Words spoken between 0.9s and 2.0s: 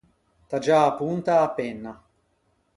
ponta a-a penna.